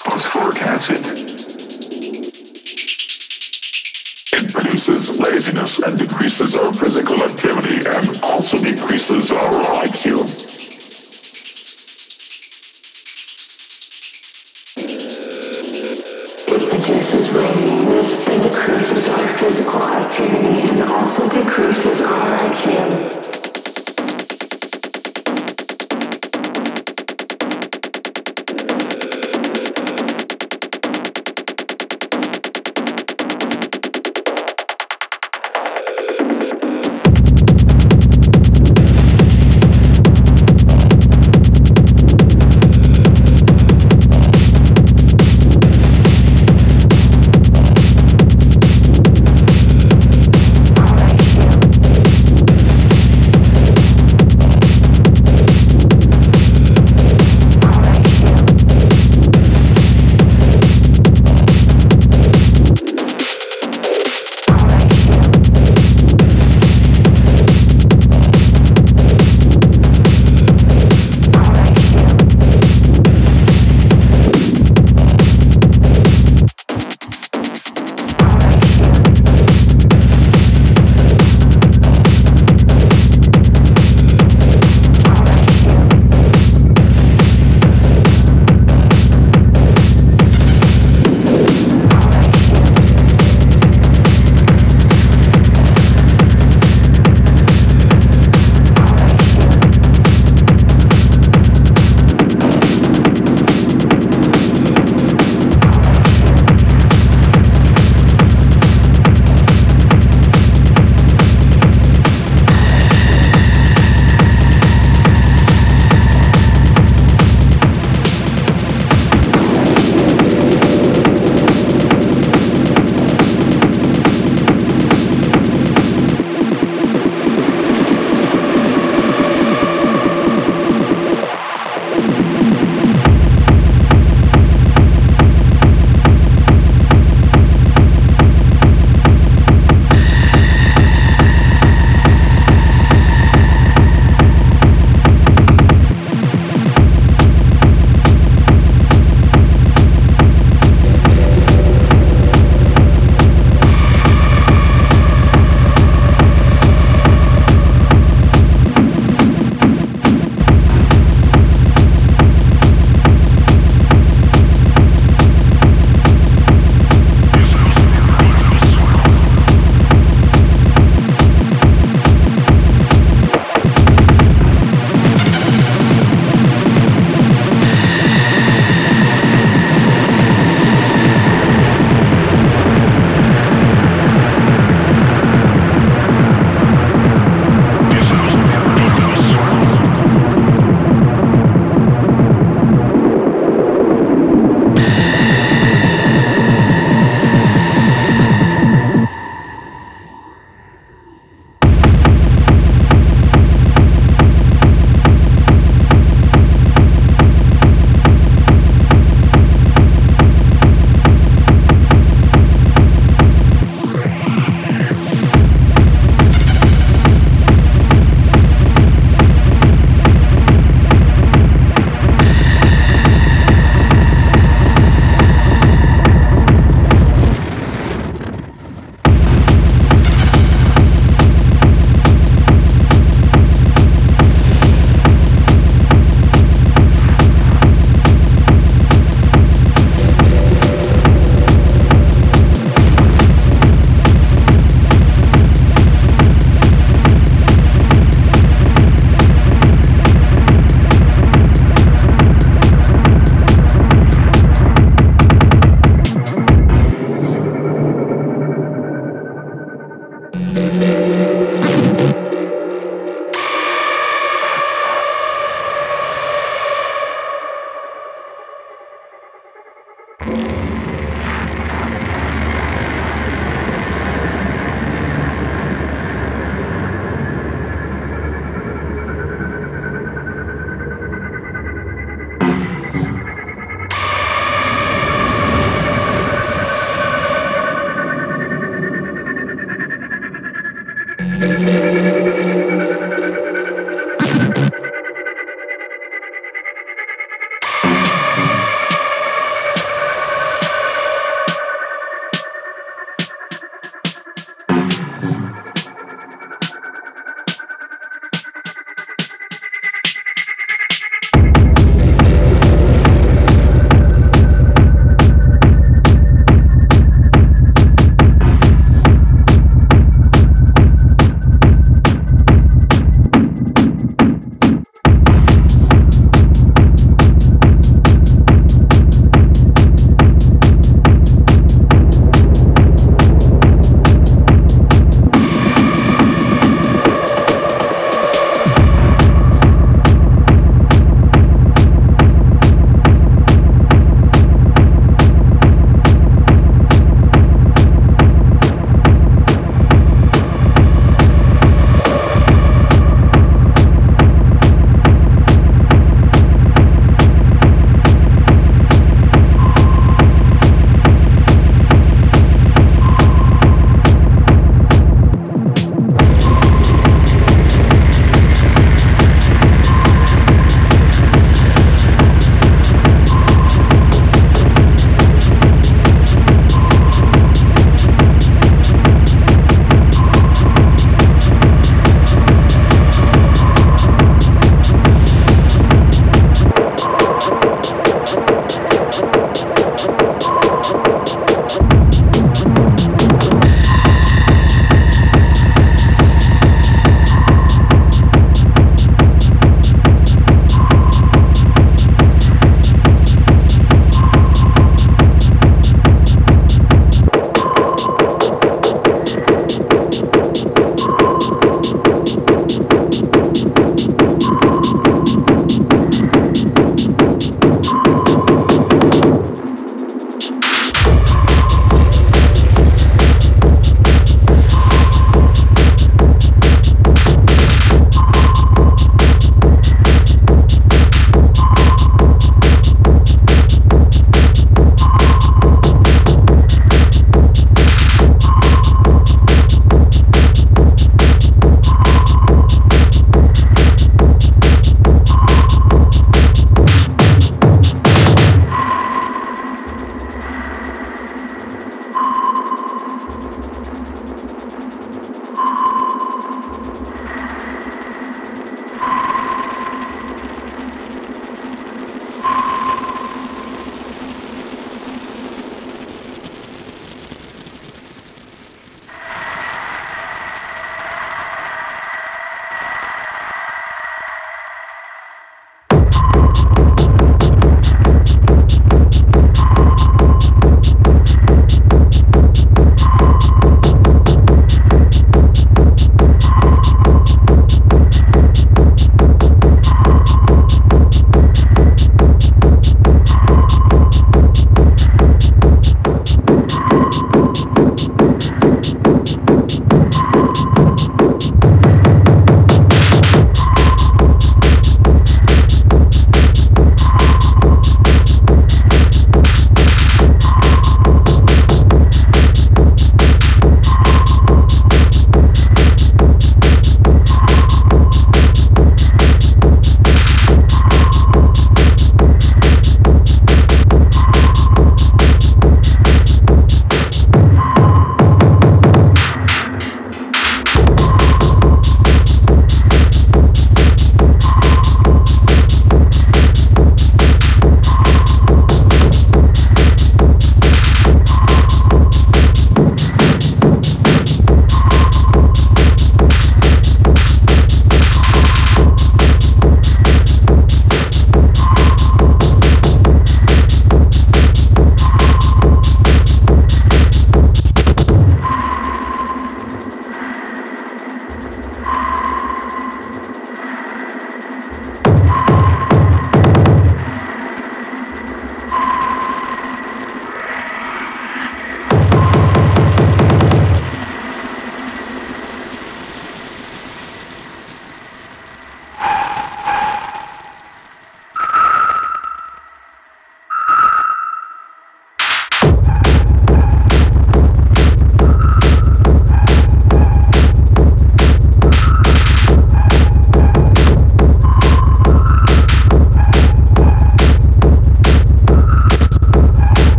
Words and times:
Phosphoric 0.00 0.62
acid. 0.62 0.98
It 4.32 4.52
produces 4.52 5.18
laziness 5.18 5.78
and 5.78 5.98
decreases 5.98 6.56
our 6.56 6.74
physical. 6.74 7.07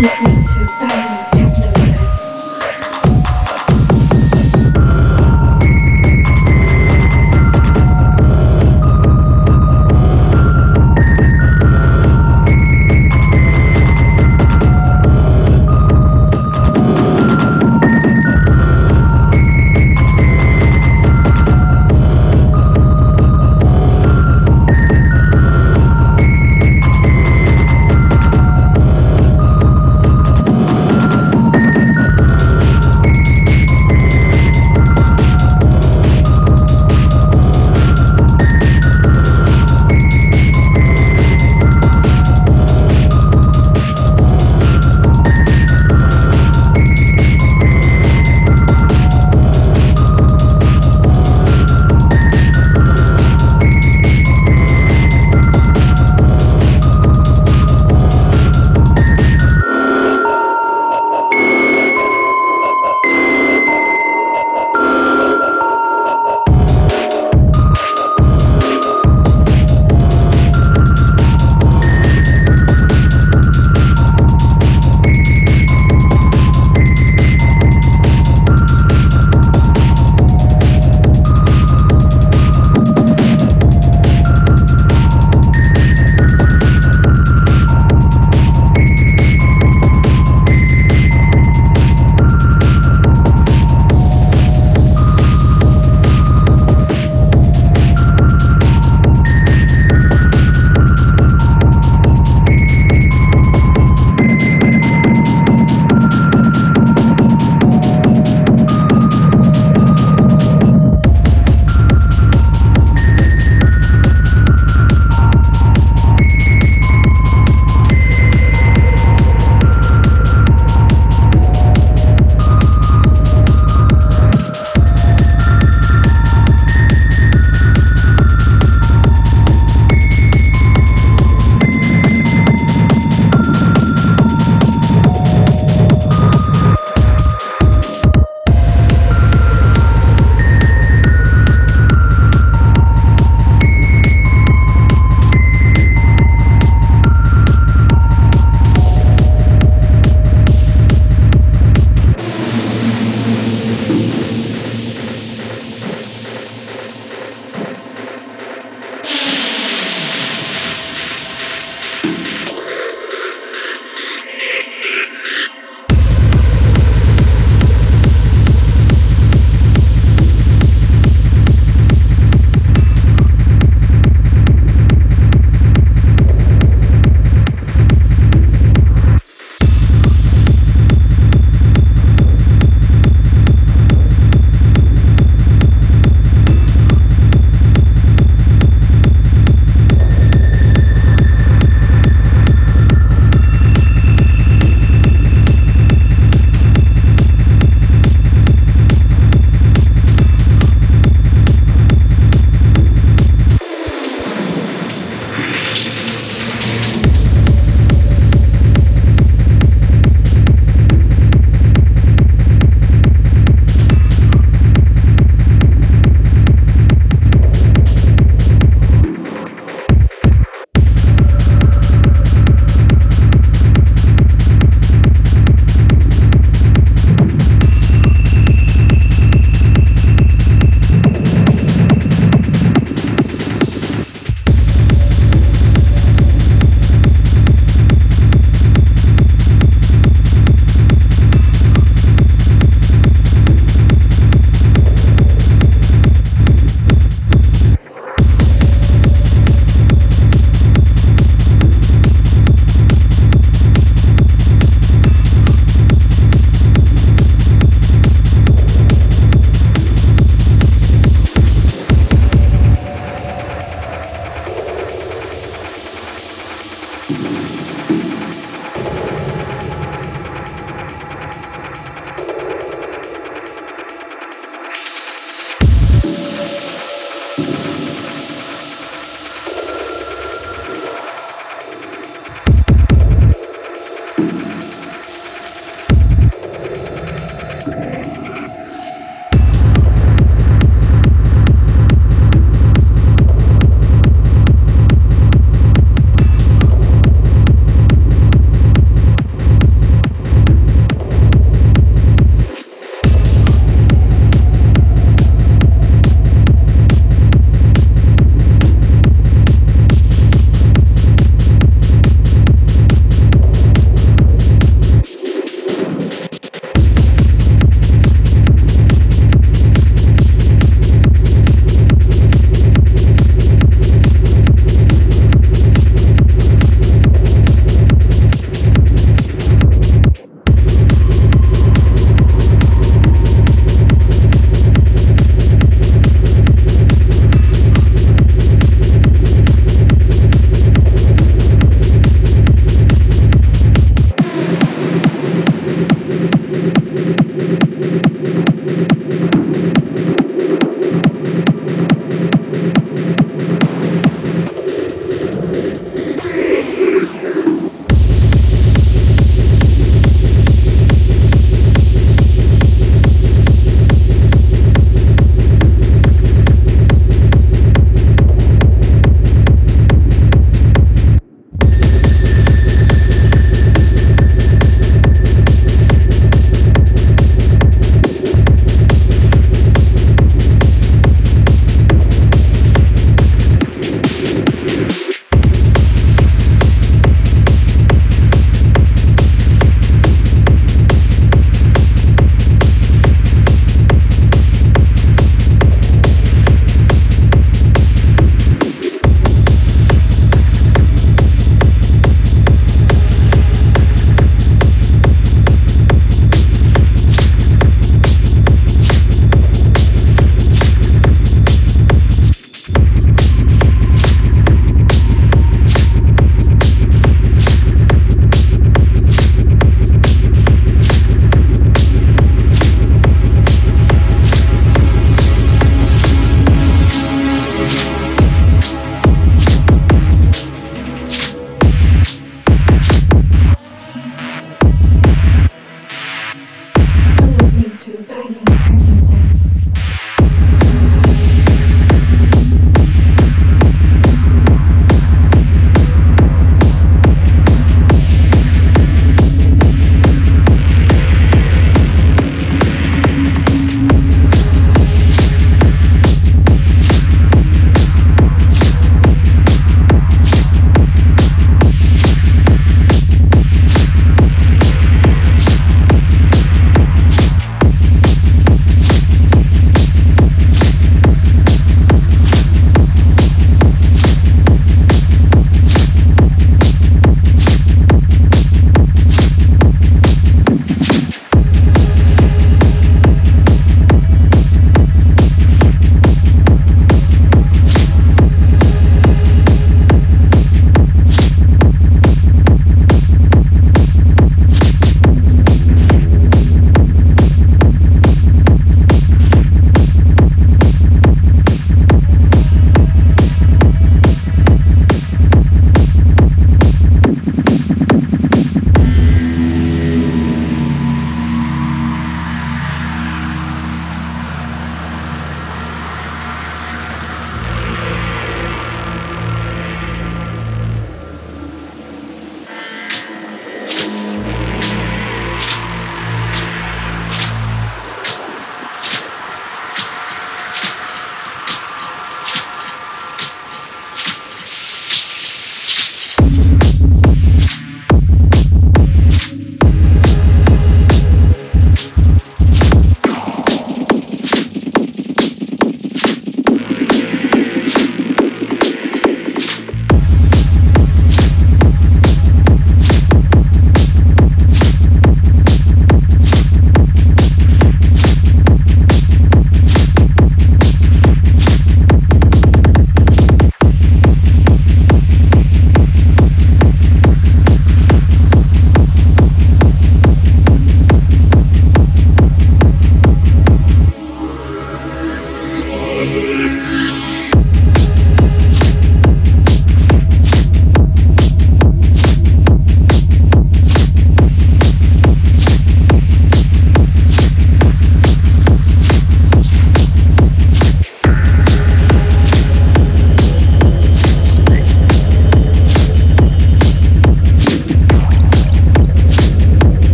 promised 0.00 0.22
me 0.22 0.64
to 0.64 0.66
bury 0.78 1.19